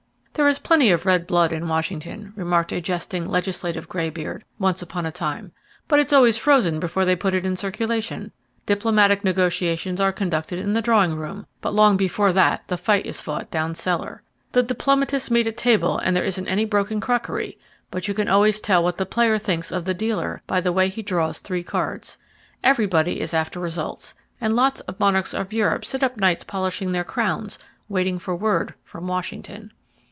"There 0.33 0.47
is 0.47 0.59
plenty 0.59 0.89
of 0.91 1.05
red 1.05 1.27
blood 1.27 1.51
in 1.51 1.67
Washington," 1.67 2.31
remarked 2.37 2.71
a 2.71 2.79
jesting 2.81 3.27
legislative 3.29 3.87
gray 3.89 4.09
beard, 4.09 4.43
once 4.57 4.81
upon 4.81 5.05
a 5.05 5.11
time, 5.11 5.51
"but 5.89 5.99
it's 5.99 6.13
always 6.13 6.37
frozen 6.37 6.79
before 6.79 7.03
they 7.05 7.15
put 7.17 7.35
it 7.35 7.45
in 7.45 7.55
circulation. 7.57 8.31
Diplomatic 8.65 9.23
negotiations 9.25 9.99
are 10.01 10.11
conducted 10.13 10.57
in 10.57 10.71
the 10.73 10.81
drawing 10.81 11.15
room, 11.15 11.45
but 11.59 11.75
long 11.75 11.95
before 11.97 12.31
that 12.33 12.63
the 12.69 12.77
fight 12.77 13.05
is 13.05 13.21
fought 13.21 13.51
down 13.51 13.75
cellar. 13.75 14.23
The 14.53 14.63
diplomatists 14.63 15.29
meet 15.29 15.45
at 15.47 15.57
table 15.57 15.99
and 15.99 16.15
there 16.15 16.23
isn't 16.23 16.47
any 16.47 16.63
broken 16.65 16.99
crockery, 17.01 17.59
but 17.91 18.07
you 18.07 18.13
can 18.15 18.27
always 18.29 18.59
tell 18.61 18.81
what 18.83 18.97
the 18.97 19.05
player 19.05 19.37
thinks 19.37 19.69
of 19.71 19.83
the 19.85 19.93
dealer 19.93 20.41
by 20.47 20.59
the 20.61 20.73
way 20.73 20.87
he 20.89 21.03
draws 21.03 21.37
three 21.39 21.61
cards. 21.63 22.17
Everybody 22.63 23.19
is 23.21 23.33
after 23.35 23.59
results; 23.59 24.15
and 24.39 24.55
lots 24.55 24.79
of 24.81 24.99
monarchs 24.99 25.33
of 25.35 25.53
Europe 25.53 25.83
sit 25.85 26.01
up 26.01 26.17
nights 26.17 26.43
polishing 26.45 26.93
their 26.93 27.03
crowns 27.03 27.59
waiting 27.89 28.17
for 28.17 28.35
word 28.35 28.73
from 28.83 29.07
Washington." 29.07 29.71